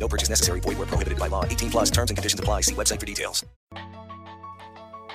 [0.00, 0.60] No purchase necessary.
[0.60, 1.44] Void where prohibited by law.
[1.44, 2.62] 18 plus terms and conditions apply.
[2.62, 3.44] See website for details.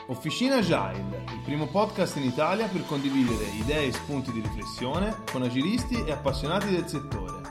[0.08, 5.42] Officina Agile, il primo podcast in Italia per condividere idee e spunti di riflessione con
[5.42, 7.46] agilisti e appassionati del settore.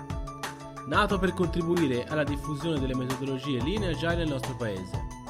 [0.86, 5.22] nato per contribuire alla diffusione delle metodologie linee agile nel nostro paese.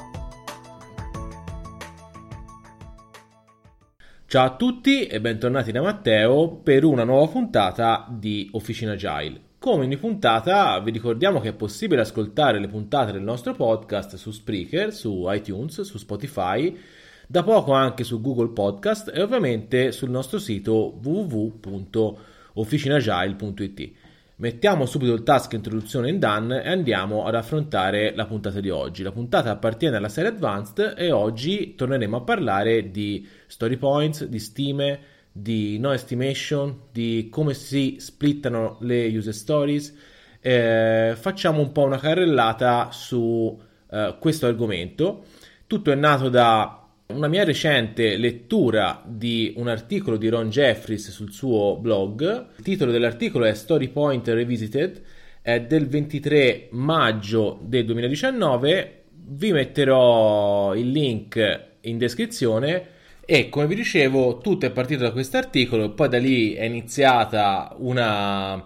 [4.27, 9.44] Ciao a tutti e bentornati da Matteo per una nuova puntata di Officina Agile.
[9.65, 14.29] Come ogni puntata vi ricordiamo che è possibile ascoltare le puntate del nostro podcast su
[14.29, 16.77] Spreaker, su iTunes, su Spotify,
[17.25, 23.91] da poco anche su Google Podcast e ovviamente sul nostro sito www.officinagile.it.
[24.35, 29.01] Mettiamo subito il task introduzione in done e andiamo ad affrontare la puntata di oggi.
[29.01, 34.37] La puntata appartiene alla serie Advanced e oggi torneremo a parlare di story points, di
[34.37, 39.93] stime, di no estimation, di come si splittano le user stories.
[40.39, 43.59] Eh, facciamo un po' una carrellata su
[43.91, 45.25] eh, questo argomento.
[45.67, 51.33] Tutto è nato da una mia recente lettura di un articolo di Ron Jeffries sul
[51.33, 55.01] suo blog, il titolo dell'articolo è Story Point Revisited,
[55.41, 62.93] è del 23 maggio del 2019, vi metterò il link in descrizione
[63.25, 67.75] e come vi dicevo tutto è partito da questo articolo, poi da lì è iniziata
[67.79, 68.63] una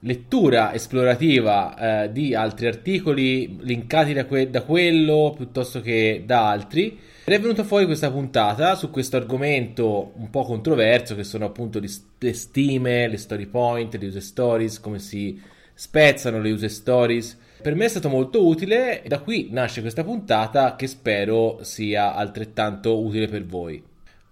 [0.00, 6.98] lettura esplorativa eh, di altri articoli linkati da, que- da quello piuttosto che da altri
[7.24, 11.78] ed è venuta fuori questa puntata su questo argomento un po' controverso che sono appunto
[11.78, 15.38] le stime, le story point, le user stories, come si
[15.74, 17.36] spezzano le user stories.
[17.60, 22.14] Per me è stato molto utile e da qui nasce questa puntata che spero sia
[22.14, 23.82] altrettanto utile per voi.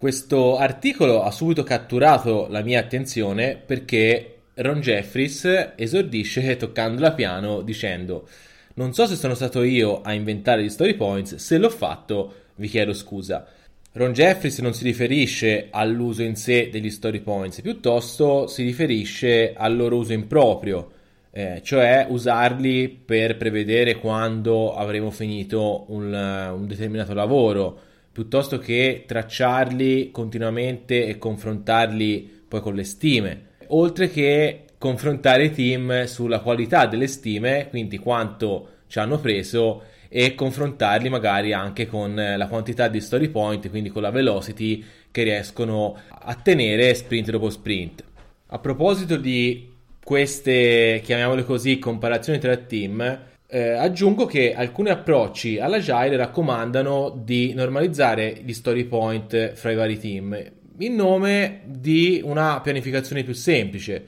[0.06, 7.60] Questo articolo ha subito catturato la mia attenzione perché Ron Jeffries esordisce toccando la piano
[7.60, 8.28] dicendo
[8.74, 12.68] non so se sono stato io a inventare gli story points, se l'ho fatto vi
[12.68, 13.48] chiedo scusa.
[13.94, 19.74] Ron Jeffries non si riferisce all'uso in sé degli story points, piuttosto si riferisce al
[19.74, 20.88] loro uso improprio,
[21.32, 27.80] eh, cioè usarli per prevedere quando avremo finito un, un determinato lavoro,
[28.16, 36.04] piuttosto che tracciarli continuamente e confrontarli poi con le stime, oltre che confrontare i team
[36.06, 42.46] sulla qualità delle stime, quindi quanto ci hanno preso e confrontarli magari anche con la
[42.46, 48.02] quantità di story point, quindi con la velocity che riescono a tenere sprint dopo sprint.
[48.46, 56.16] A proposito di queste, chiamiamole così, comparazioni tra team, eh, aggiungo che alcuni approcci all'agile
[56.16, 63.22] raccomandano di normalizzare gli story point fra i vari team in nome di una pianificazione
[63.22, 64.06] più semplice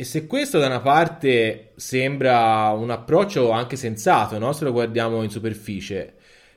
[0.00, 4.52] e se questo da una parte sembra un approccio anche sensato, no?
[4.52, 6.14] se lo guardiamo in superficie,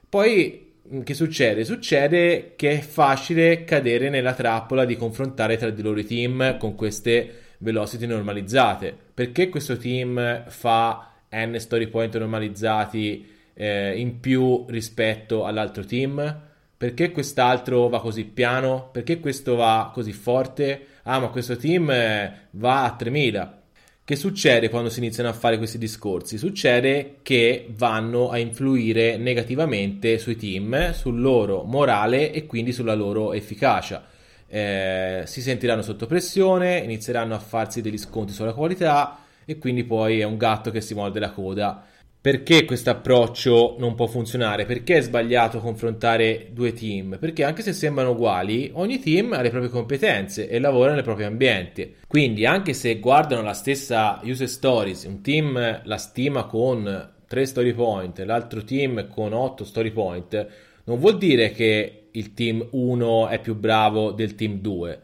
[0.08, 1.66] poi mm, che succede?
[1.66, 6.76] Succede che è facile cadere nella trappola di confrontare tra di loro i team con
[6.76, 8.96] queste velocity normalizzate.
[9.14, 16.42] Perché questo team fa n story point normalizzati eh, in più rispetto all'altro team?
[16.78, 18.90] Perché quest'altro va così piano?
[18.92, 20.88] Perché questo va così forte?
[21.04, 23.62] ah ma questo team eh, va a 3000.
[24.06, 26.38] Che succede quando si iniziano a fare questi discorsi?
[26.38, 33.32] Succede che vanno a influire negativamente sui team, sul loro morale e quindi sulla loro
[33.32, 34.06] efficacia.
[34.48, 40.20] Eh, si sentiranno sotto pressione, inizieranno a farsi degli sconti sulla qualità e quindi poi
[40.20, 41.86] è un gatto che si morde la coda
[42.24, 44.64] perché questo approccio non può funzionare?
[44.64, 47.18] Perché è sbagliato confrontare due team?
[47.20, 51.26] Perché anche se sembrano uguali, ogni team ha le proprie competenze e lavora nei propri
[51.26, 51.96] ambienti.
[52.08, 57.74] Quindi anche se guardano la stessa user stories, un team la stima con 3 story
[57.74, 60.48] point, l'altro team con 8 story point,
[60.86, 65.02] non vuol dire che il team 1 è più bravo del team 2.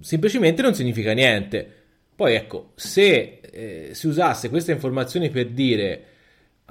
[0.00, 1.77] Semplicemente non significa niente.
[2.18, 6.04] Poi ecco, se eh, si usasse queste informazioni per dire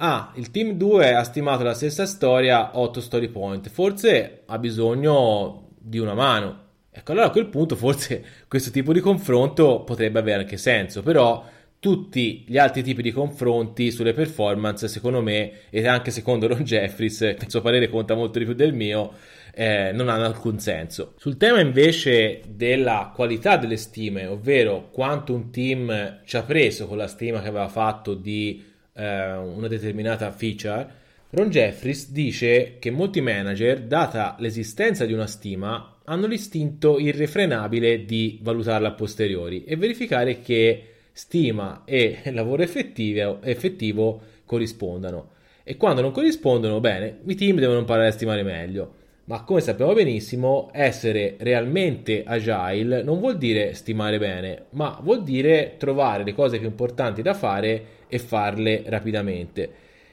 [0.00, 3.70] Ah, il team 2 ha stimato la stessa storia 8 story point.
[3.70, 6.66] Forse ha bisogno di una mano.
[6.90, 11.42] Ecco, allora a quel punto forse questo tipo di confronto potrebbe avere anche senso, però
[11.80, 17.20] tutti gli altri tipi di confronti sulle performance, secondo me, e anche secondo Ron Jeffries,
[17.20, 19.12] il suo parere conta molto di più del mio,
[19.54, 21.14] eh, non hanno alcun senso.
[21.16, 26.96] Sul tema invece della qualità delle stime, ovvero quanto un team ci ha preso con
[26.96, 30.96] la stima che aveva fatto di eh, una determinata feature,
[31.30, 38.38] Ron Jeffries dice che molti manager, data l'esistenza di una stima, hanno l'istinto irrefrenabile di
[38.40, 45.30] valutarla a posteriori e verificare che stima e lavoro effettivo, effettivo corrispondano.
[45.64, 48.94] E quando non corrispondono, bene, i team devono imparare a stimare meglio.
[49.24, 55.74] Ma come sappiamo benissimo, essere realmente agile non vuol dire stimare bene, ma vuol dire
[55.76, 59.70] trovare le cose più importanti da fare e farle rapidamente.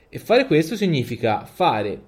[0.10, 2.02] E fare questo significa fare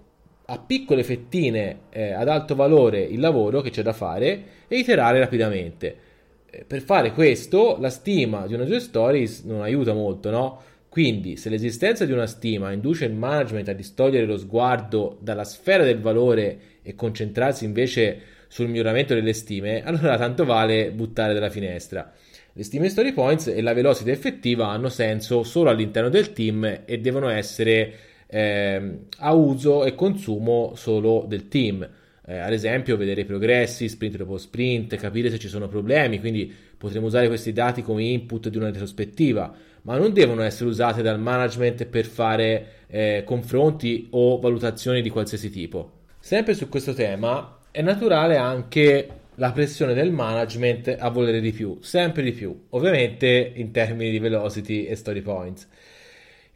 [0.47, 5.19] a piccole fettine eh, ad alto valore il lavoro che c'è da fare e iterare
[5.19, 6.06] rapidamente.
[6.49, 10.61] Eh, per fare questo, la stima di una Joy Stories non aiuta molto, no?
[10.89, 15.83] Quindi, se l'esistenza di una stima induce il management a distogliere lo sguardo dalla sfera
[15.83, 22.11] del valore e concentrarsi invece sul miglioramento delle stime, allora tanto vale buttare dalla finestra.
[22.53, 26.99] Le stime story points e la velocità effettiva hanno senso solo all'interno del team e
[26.99, 27.93] devono essere
[28.25, 31.87] eh, a uso e consumo solo del team.
[32.29, 36.53] Eh, ad esempio, vedere i progressi, sprint dopo sprint, capire se ci sono problemi, quindi
[36.77, 39.55] potremo usare questi dati come input di una retrospettiva
[39.87, 45.49] ma non devono essere usate dal management per fare eh, confronti o valutazioni di qualsiasi
[45.49, 45.91] tipo.
[46.19, 51.77] Sempre su questo tema è naturale anche la pressione del management a volere di più,
[51.79, 55.67] sempre di più, ovviamente in termini di velocity e story points.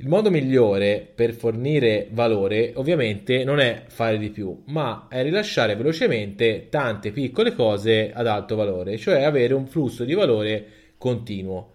[0.01, 5.75] Il modo migliore per fornire valore ovviamente non è fare di più, ma è rilasciare
[5.75, 10.65] velocemente tante piccole cose ad alto valore, cioè avere un flusso di valore
[10.98, 11.74] continuo.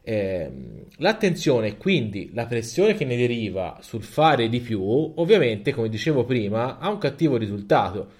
[0.00, 0.50] Eh,
[0.96, 4.80] l'attenzione, quindi la pressione che ne deriva sul fare di più,
[5.16, 8.12] ovviamente, come dicevo prima, ha un cattivo risultato.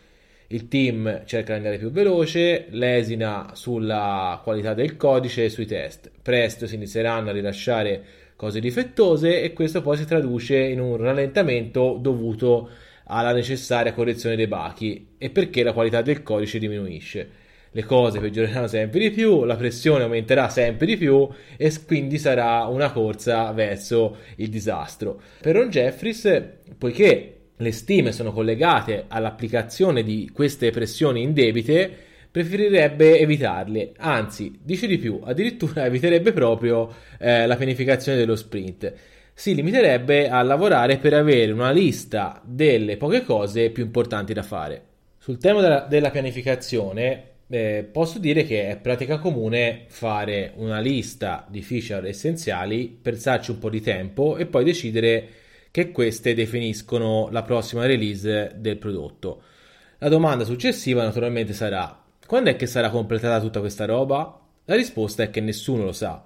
[0.49, 6.11] Il team cerca di andare più veloce, lesina sulla qualità del codice e sui test.
[6.21, 11.99] Presto si inizieranno a rilasciare cose difettose e questo poi si traduce in un rallentamento
[12.01, 12.71] dovuto
[13.07, 18.69] alla necessaria correzione dei bachi e perché la qualità del codice diminuisce le cose peggioreranno
[18.69, 24.19] sempre di più, la pressione aumenterà sempre di più e quindi sarà una corsa verso
[24.37, 25.21] il disastro.
[25.41, 26.43] Per Ron Jeffries,
[26.79, 34.99] poiché le stime sono collegate all'applicazione di queste pressioni indebite, preferirebbe evitarle, anzi, dice di
[34.99, 38.93] più, addirittura eviterebbe proprio eh, la pianificazione dello sprint.
[39.33, 44.83] Si limiterebbe a lavorare per avere una lista delle poche cose più importanti da fare.
[45.19, 51.47] Sul tema della, della pianificazione, eh, posso dire che è pratica comune fare una lista
[51.49, 55.29] di feature essenziali, pensarci un po' di tempo e poi decidere
[55.71, 59.43] che queste definiscono la prossima release del prodotto.
[59.99, 64.39] La domanda successiva naturalmente sarà quando è che sarà completata tutta questa roba?
[64.67, 66.23] La risposta è che nessuno lo sa.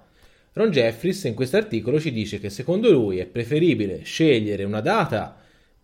[0.51, 5.33] Ron Jeffries in questo articolo ci dice che secondo lui è preferibile scegliere una data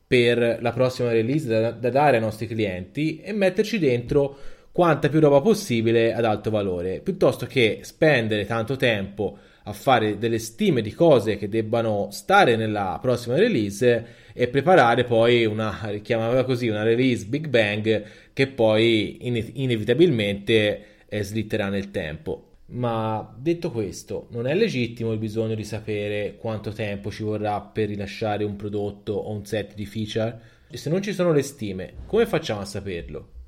[0.05, 4.37] per la prossima release da, da dare ai nostri clienti e metterci dentro
[4.73, 9.37] quanta più roba possibile ad alto valore, piuttosto che spendere tanto tempo
[9.69, 15.45] a fare delle stime di cose che debbano stare nella prossima release e preparare poi
[15.45, 22.45] una, chiamava così, una release Big Bang che poi in- inevitabilmente eh, slitterà nel tempo.
[22.71, 27.87] Ma detto questo, non è legittimo il bisogno di sapere quanto tempo ci vorrà per
[27.87, 30.39] rilasciare un prodotto o un set di feature?
[30.69, 33.38] E se non ci sono le stime, come facciamo a saperlo?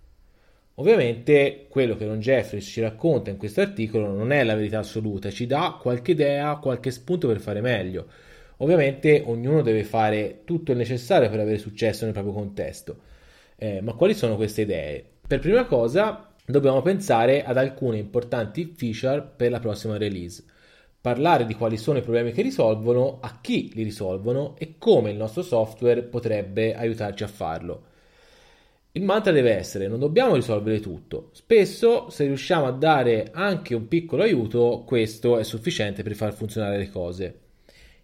[0.82, 5.30] Ovviamente quello che Ron Jeffries ci racconta in questo articolo non è la verità assoluta,
[5.30, 8.08] ci dà qualche idea, qualche spunto per fare meglio.
[8.58, 12.98] Ovviamente ognuno deve fare tutto il necessario per avere successo nel proprio contesto.
[13.58, 15.06] Eh, ma quali sono queste idee?
[15.28, 20.44] Per prima cosa dobbiamo pensare ad alcune importanti feature per la prossima release.
[21.00, 25.18] Parlare di quali sono i problemi che risolvono, a chi li risolvono e come il
[25.18, 27.90] nostro software potrebbe aiutarci a farlo.
[28.94, 31.30] Il mantra deve essere non dobbiamo risolvere tutto.
[31.32, 36.78] Spesso se riusciamo a dare anche un piccolo aiuto, questo è sufficiente per far funzionare
[36.78, 37.40] le cose.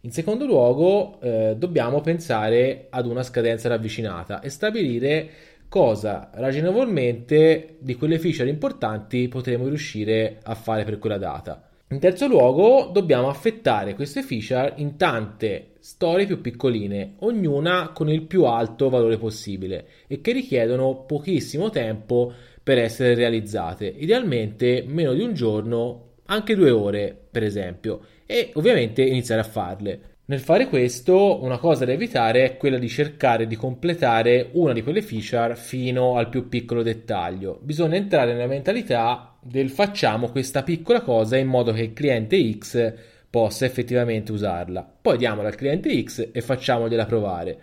[0.01, 5.29] In secondo luogo, eh, dobbiamo pensare ad una scadenza ravvicinata e stabilire
[5.67, 11.66] cosa ragionevolmente di quelle feature importanti potremo riuscire a fare per quella data.
[11.89, 18.23] In terzo luogo, dobbiamo affettare queste feature in tante storie più piccoline, ognuna con il
[18.23, 25.21] più alto valore possibile e che richiedono pochissimo tempo per essere realizzate, idealmente meno di
[25.21, 30.01] un giorno anche due ore per esempio, e ovviamente iniziare a farle.
[30.25, 34.83] Nel fare questo, una cosa da evitare è quella di cercare di completare una di
[34.83, 37.59] quelle feature fino al più piccolo dettaglio.
[37.61, 42.93] Bisogna entrare nella mentalità del facciamo questa piccola cosa in modo che il cliente X
[43.29, 44.85] possa effettivamente usarla.
[45.01, 47.59] Poi diamola al cliente X e facciamogliela provare.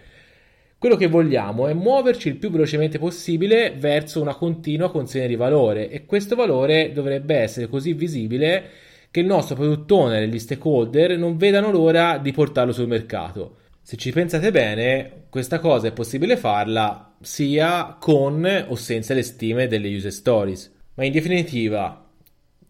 [0.79, 5.89] Quello che vogliamo è muoverci il più velocemente possibile verso una continua consegna di valore
[5.89, 8.65] e questo valore dovrebbe essere così visibile
[9.11, 13.57] che il nostro produttore e gli stakeholder non vedano l'ora di portarlo sul mercato.
[13.81, 19.67] Se ci pensate bene, questa cosa è possibile farla sia con o senza le stime
[19.67, 20.74] delle user stories.
[20.97, 22.09] Ma in definitiva,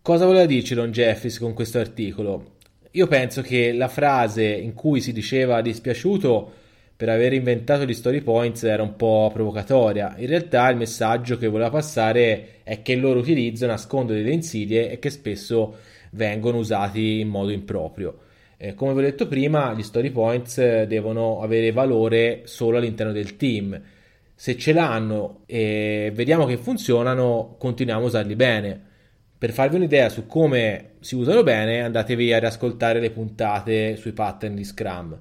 [0.01, 2.53] cosa voleva dirci Ron Jeffries con questo articolo?
[2.93, 6.53] Io penso che la frase in cui si diceva dispiaciuto
[6.97, 10.15] per aver inventato gli story points era un po' provocatoria.
[10.17, 14.91] In realtà il messaggio che voleva passare è che il loro utilizzo nasconde delle insidie
[14.91, 15.77] e che spesso
[16.13, 18.21] vengono usati in modo improprio.
[18.57, 23.37] Eh, come vi ho detto prima, gli story points devono avere valore solo all'interno del
[23.37, 23.79] team.
[24.35, 28.83] Se ce l'hanno e vediamo che funzionano, continuiamo a usarli bene.
[29.39, 34.55] Per farvi un'idea su come si usano bene, andatevi ad ascoltare le puntate sui pattern
[34.55, 35.21] di Scrum.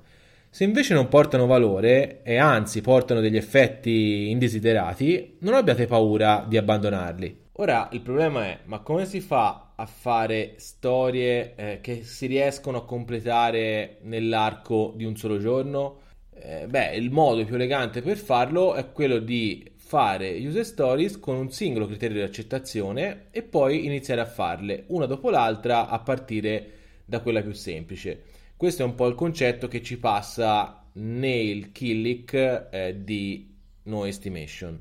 [0.49, 6.57] Se invece non portano valore e anzi portano degli effetti indesiderati, non abbiate paura di
[6.57, 7.41] abbandonarli.
[7.53, 12.77] Ora il problema è, ma come si fa a fare storie eh, che si riescono
[12.77, 15.97] a completare nell'arco di un solo giorno?
[16.35, 21.35] Eh, beh, il modo più elegante per farlo è quello di fare user stories con
[21.35, 26.71] un singolo criterio di accettazione e poi iniziare a farle una dopo l'altra a partire
[27.05, 28.23] da quella più semplice.
[28.57, 34.79] Questo è un po' il concetto che ci passa nel Killick eh, di No Estimation.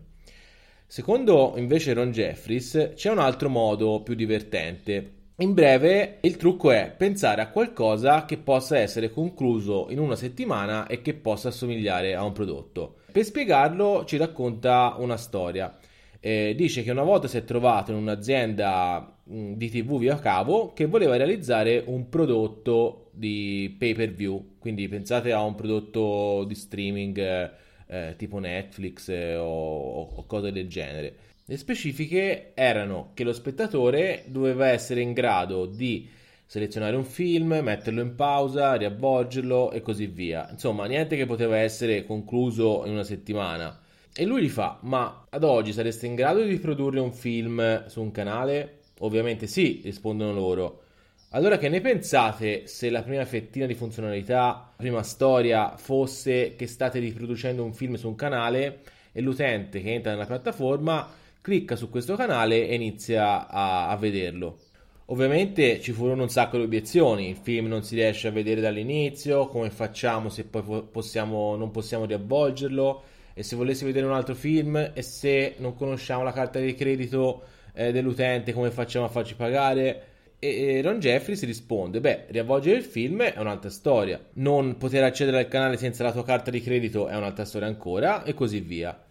[0.86, 5.12] Secondo invece Ron Jeffries c'è un altro modo più divertente.
[5.36, 10.86] In breve, il trucco è pensare a qualcosa che possa essere concluso in una settimana
[10.86, 12.96] e che possa assomigliare a un prodotto.
[13.10, 15.74] Per spiegarlo ci racconta una storia.
[16.20, 20.74] Eh, dice che una volta si è trovato in un'azienda mh, di TV via cavo
[20.74, 26.54] che voleva realizzare un prodotto di pay per view, quindi pensate a un prodotto di
[26.54, 27.50] streaming eh,
[27.86, 31.31] eh, tipo Netflix eh, o, o cose del genere.
[31.52, 36.08] Le specifiche erano che lo spettatore doveva essere in grado di
[36.46, 40.48] selezionare un film, metterlo in pausa, riavvolgerlo e così via.
[40.50, 43.78] Insomma, niente che poteva essere concluso in una settimana.
[44.14, 48.00] E lui gli fa: Ma ad oggi sareste in grado di produrre un film su
[48.00, 48.78] un canale?
[49.00, 50.84] Ovviamente sì, rispondono loro.
[51.32, 56.66] Allora che ne pensate se la prima fettina di funzionalità, la prima storia fosse che
[56.66, 58.80] state riproducendo un film su un canale
[59.12, 64.58] e l'utente che entra nella piattaforma clicca su questo canale e inizia a, a vederlo?
[65.06, 69.48] Ovviamente ci furono un sacco di obiezioni, il film non si riesce a vedere dall'inizio,
[69.48, 73.02] come facciamo se poi possiamo, non possiamo riavvolgerlo
[73.34, 77.42] e se volessi vedere un altro film e se non conosciamo la carta di credito
[77.74, 80.06] eh, dell'utente come facciamo a farci pagare?
[80.38, 84.20] E Ron Jeffries risponde: Beh, riavvolgere il film è un'altra storia.
[84.34, 88.24] Non poter accedere al canale senza la tua carta di credito è un'altra storia ancora,
[88.24, 89.04] e così via.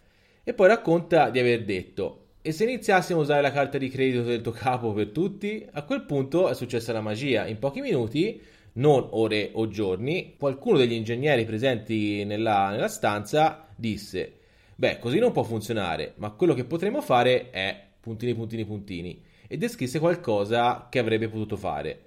[0.44, 4.24] E poi racconta di aver detto: E se iniziassimo a usare la carta di credito
[4.24, 5.64] del tuo capo per tutti?
[5.74, 7.46] A quel punto è successa la magia.
[7.46, 8.42] In pochi minuti,
[8.74, 14.38] non ore o giorni, qualcuno degli ingegneri presenti nella, nella stanza disse:
[14.74, 19.56] Beh, così non può funzionare, ma quello che potremmo fare è puntini, puntini, puntini e
[19.56, 22.00] descrisse qualcosa che avrebbe potuto fare.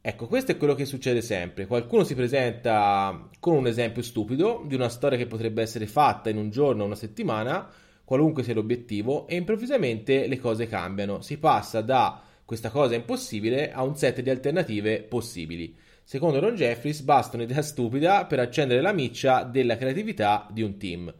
[0.00, 1.66] Ecco, questo è quello che succede sempre.
[1.66, 6.36] Qualcuno si presenta con un esempio stupido di una storia che potrebbe essere fatta in
[6.36, 7.68] un giorno o una settimana,
[8.04, 11.20] qualunque sia l'obiettivo, e improvvisamente le cose cambiano.
[11.20, 15.74] Si passa da questa cosa impossibile a un set di alternative possibili.
[16.02, 21.12] Secondo Ron Jeffries basta un'idea stupida per accendere la miccia della creatività di un team.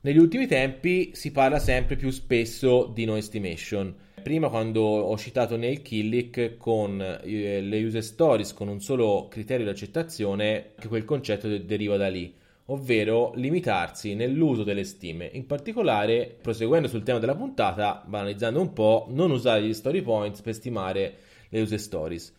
[0.00, 3.94] Negli ultimi tempi si parla sempre più spesso di no estimation
[4.26, 9.64] prima quando ho citato Nail Killick con eh, le user stories con un solo criterio
[9.64, 12.34] di accettazione, che quel concetto de- deriva da lì,
[12.66, 15.30] ovvero limitarsi nell'uso delle stime.
[15.32, 20.40] In particolare, proseguendo sul tema della puntata, banalizzando un po', non usare gli story points
[20.40, 21.16] per stimare
[21.48, 22.34] le user stories.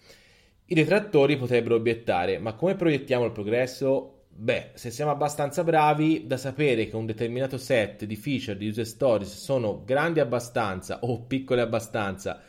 [0.66, 4.26] I detrattori potrebbero obiettare, ma come proiettiamo il progresso?
[4.30, 8.86] Beh, se siamo abbastanza bravi da sapere che un determinato set di feature di user
[8.86, 12.40] stories sono grandi abbastanza o piccole abbastanza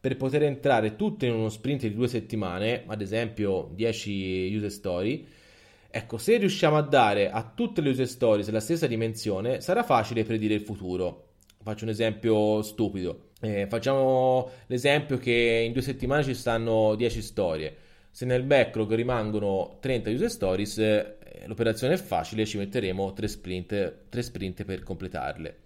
[0.00, 5.26] per poter entrare tutte in uno sprint di due settimane, ad esempio 10 user story,
[5.90, 10.24] ecco, se riusciamo a dare a tutte le user stories la stessa dimensione, sarà facile
[10.24, 11.26] predire il futuro.
[11.62, 13.30] Faccio un esempio stupido.
[13.40, 17.76] Eh, facciamo l'esempio che in due settimane ci stanno 10 storie.
[18.10, 21.16] Se nel backlog rimangono 30 user stories, eh,
[21.46, 25.56] l'operazione è facile, ci metteremo 3 sprint, 3 sprint per completarle.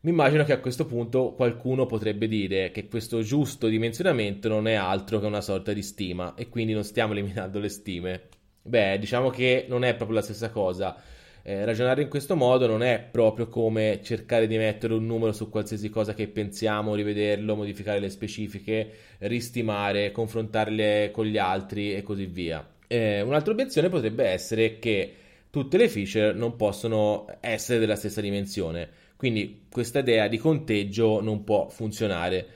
[0.00, 4.74] Mi immagino che a questo punto qualcuno potrebbe dire che questo giusto dimensionamento non è
[4.74, 8.28] altro che una sorta di stima e quindi non stiamo eliminando le stime.
[8.68, 10.96] Beh, diciamo che non è proprio la stessa cosa.
[11.42, 15.48] Eh, ragionare in questo modo non è proprio come cercare di mettere un numero su
[15.48, 22.26] qualsiasi cosa che pensiamo, rivederlo, modificare le specifiche, ristimare, confrontarle con gli altri e così
[22.26, 22.66] via.
[22.86, 25.14] Eh, un'altra obiezione potrebbe essere che
[25.50, 31.42] tutte le feature non possono essere della stessa dimensione quindi questa idea di conteggio non
[31.42, 32.46] può funzionare.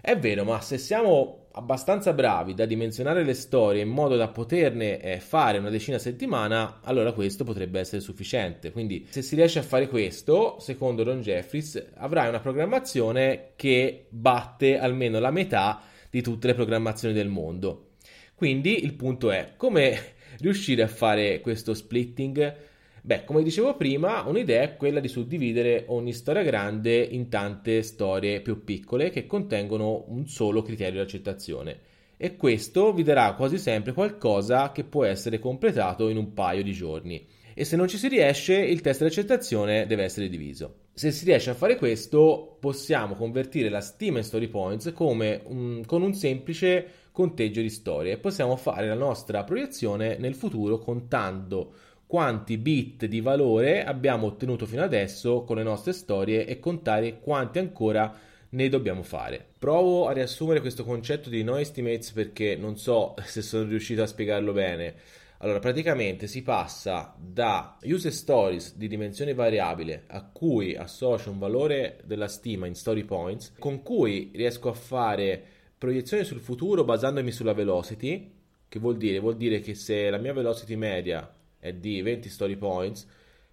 [0.00, 5.00] È vero, ma se siamo abbastanza bravi da dimensionare le storie in modo da poterne
[5.00, 8.72] eh, fare una decina a settimana, allora questo potrebbe essere sufficiente.
[8.72, 14.78] Quindi, se si riesce a fare questo, secondo Don Jeffries, avrai una programmazione che batte
[14.78, 17.90] almeno la metà di tutte le programmazioni del mondo.
[18.34, 22.72] Quindi il punto è come riuscire a fare questo splitting
[23.06, 28.40] Beh, come dicevo prima, un'idea è quella di suddividere ogni storia grande in tante storie
[28.40, 31.80] più piccole che contengono un solo criterio di accettazione.
[32.16, 36.72] E questo vi darà quasi sempre qualcosa che può essere completato in un paio di
[36.72, 37.26] giorni.
[37.52, 40.76] E se non ci si riesce, il test di accettazione deve essere diviso.
[40.94, 46.00] Se si riesce a fare questo, possiamo convertire la stima in story points un, con
[46.00, 51.72] un semplice conteggio di storie e possiamo fare la nostra proiezione nel futuro contando
[52.06, 57.58] quanti bit di valore abbiamo ottenuto fino adesso con le nostre storie e contare quanti
[57.58, 58.14] ancora
[58.50, 59.44] ne dobbiamo fare.
[59.58, 64.06] Provo a riassumere questo concetto di no estimates perché non so se sono riuscito a
[64.06, 64.94] spiegarlo bene.
[65.38, 72.00] Allora, praticamente si passa da user stories di dimensione variabile a cui associo un valore
[72.04, 75.42] della stima in story points, con cui riesco a fare
[75.76, 78.32] proiezioni sul futuro basandomi sulla velocity,
[78.68, 79.18] che vuol dire?
[79.18, 81.30] Vuol dire che se la mia velocity media
[81.64, 83.06] è di 20 story points,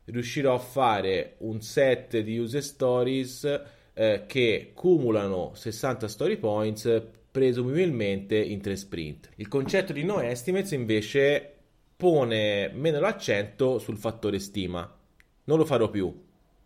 [0.04, 3.62] riuscirò a fare un set di user stories
[3.94, 7.02] eh, che cumulano 60 story points
[7.32, 9.30] presumibilmente in 3 sprint.
[9.38, 11.54] Il concetto di no estimates invece
[11.96, 14.94] pone meno l'accento sul fattore stima.
[15.46, 16.14] Non lo farò più,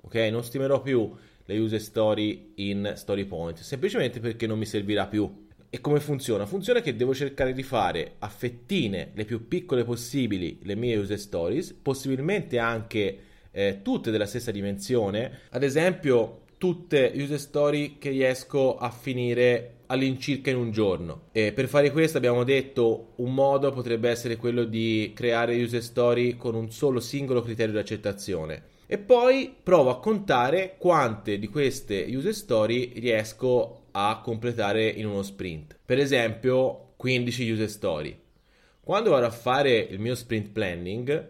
[0.01, 0.15] ok?
[0.31, 1.13] Non stimerò più
[1.45, 6.45] le user story in story point, semplicemente perché non mi servirà più e come funziona?
[6.45, 11.19] Funziona che devo cercare di fare a fettine le più piccole possibili le mie user
[11.19, 13.19] stories, possibilmente anche
[13.51, 20.49] eh, tutte della stessa dimensione, ad esempio tutte user story che riesco a finire all'incirca
[20.49, 21.23] in un giorno.
[21.31, 26.37] E per fare questo abbiamo detto un modo potrebbe essere quello di creare user story
[26.37, 28.73] con un solo singolo criterio di accettazione.
[28.87, 35.23] E poi provo a contare quante di queste user story riesco a completare in uno
[35.23, 35.75] sprint.
[35.83, 38.19] Per esempio, 15 user story.
[38.81, 41.29] Quando vado a fare il mio sprint planning,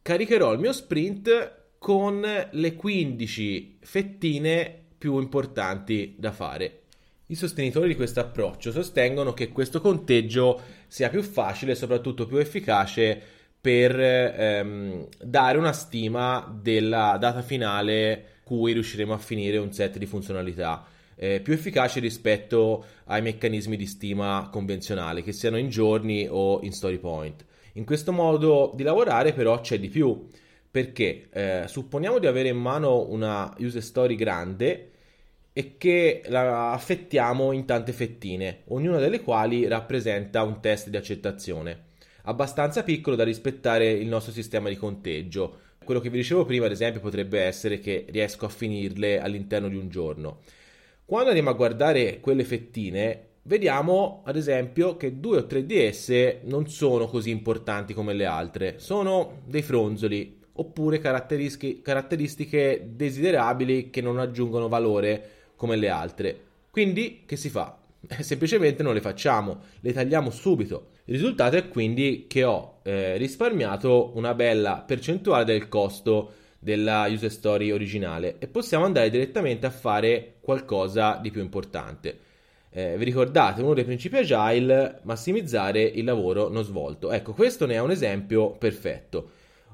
[0.00, 6.82] caricherò il mio sprint con le 15 fettine più importanti da fare.
[7.26, 12.36] I sostenitori di questo approccio sostengono che questo conteggio sia più facile e soprattutto più
[12.36, 13.22] efficace
[13.62, 20.06] per ehm, dare una stima della data finale cui riusciremo a finire un set di
[20.06, 26.60] funzionalità eh, più efficace rispetto ai meccanismi di stima convenzionali, che siano in giorni o
[26.62, 27.44] in story point.
[27.74, 30.28] In questo modo di lavorare però c'è di più,
[30.68, 34.90] perché eh, supponiamo di avere in mano una user story grande
[35.52, 41.90] e che la affettiamo in tante fettine, ognuna delle quali rappresenta un test di accettazione,
[42.22, 45.60] abbastanza piccolo da rispettare il nostro sistema di conteggio.
[45.84, 49.76] Quello che vi dicevo prima, ad esempio, potrebbe essere che riesco a finirle all'interno di
[49.76, 50.40] un giorno.
[51.04, 56.40] Quando andiamo a guardare quelle fettine, vediamo ad esempio che due o tre di esse
[56.44, 64.18] non sono così importanti come le altre, sono dei fronzoli oppure caratteristiche, desiderabili che non
[64.18, 66.40] aggiungono valore come le altre.
[66.70, 67.78] Quindi che si fa?
[68.20, 70.91] Semplicemente non le facciamo, le tagliamo subito.
[71.04, 77.30] Il risultato è quindi che ho eh, risparmiato una bella percentuale del costo della user
[77.30, 82.18] story originale e possiamo andare direttamente a fare qualcosa di più importante.
[82.70, 87.10] Eh, vi ricordate, uno dei principi agile, massimizzare il lavoro non svolto.
[87.10, 89.30] Ecco, questo ne è un esempio perfetto.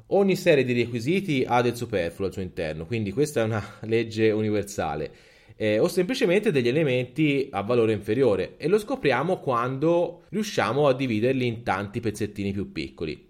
[0.09, 4.31] Ogni serie di requisiti ha del superfluo al suo interno, quindi questa è una legge
[4.31, 5.11] universale.
[5.61, 11.49] Eh, o semplicemente degli elementi a valore inferiore e lo scopriamo quando riusciamo a dividerli
[11.49, 13.27] in tanti pezzettini più piccoli.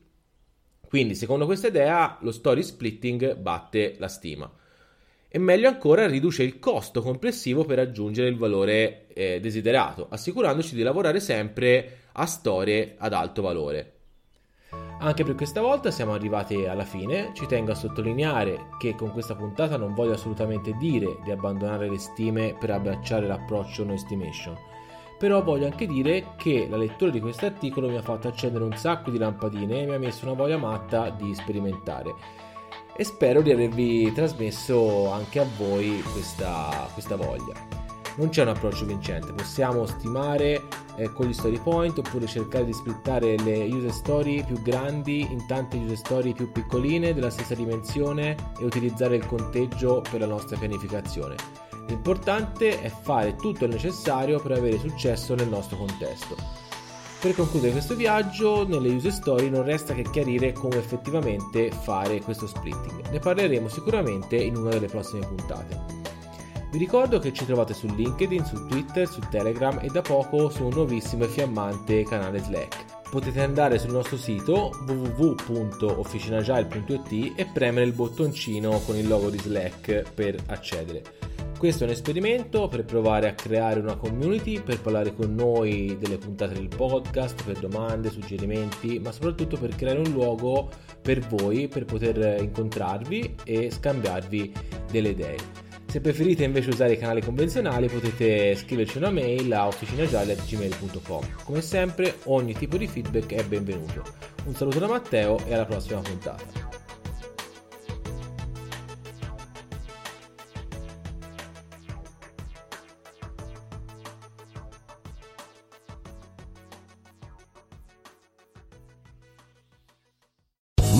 [0.87, 4.53] Quindi, secondo questa idea, lo story splitting batte la stima.
[5.31, 10.83] e meglio ancora riduce il costo complessivo per raggiungere il valore eh, desiderato, assicurandoci di
[10.83, 13.98] lavorare sempre a storie ad alto valore.
[15.01, 19.37] Anche per questa volta siamo arrivati alla fine, ci tengo a sottolineare che con questa
[19.37, 24.59] puntata non voglio assolutamente dire di abbandonare le stime per abbracciare l'approccio no estimation,
[25.17, 28.77] però voglio anche dire che la lettura di questo articolo mi ha fatto accendere un
[28.77, 32.15] sacco di lampadine e mi ha messo una voglia matta di sperimentare.
[32.97, 37.68] E spero di avervi trasmesso anche a voi questa, questa voglia
[38.19, 40.63] non c'è un approccio vincente, possiamo stimare
[40.97, 45.47] eh, con gli story point oppure cercare di splittare le user story più grandi in
[45.47, 50.57] tante user story più piccoline della stessa dimensione e utilizzare il conteggio per la nostra
[50.57, 51.37] pianificazione.
[51.87, 56.37] L'importante è fare tutto il necessario per avere successo nel nostro contesto.
[57.21, 62.47] Per concludere questo viaggio, nelle user story non resta che chiarire come effettivamente fare questo
[62.47, 63.09] splitting.
[63.11, 66.08] Ne parleremo sicuramente in una delle prossime puntate.
[66.71, 70.65] Vi ricordo che ci trovate su LinkedIn, su Twitter, su Telegram e da poco su
[70.65, 73.09] un nuovissimo e fiammante canale Slack.
[73.11, 80.13] Potete andare sul nostro sito www.officinagile.it e premere il bottoncino con il logo di Slack
[80.13, 81.03] per accedere.
[81.57, 86.19] Questo è un esperimento per provare a creare una community, per parlare con noi delle
[86.19, 90.69] puntate del podcast, per domande, suggerimenti, ma soprattutto per creare un luogo
[91.01, 94.53] per voi, per poter incontrarvi e scambiarvi
[94.91, 95.68] delle idee.
[95.88, 101.27] Se preferite invece usare i canali convenzionali potete scriverci una mail a officinagile.gmail.com.
[101.44, 104.05] Come sempre ogni tipo di feedback è benvenuto.
[104.44, 106.68] Un saluto da Matteo e alla prossima puntata.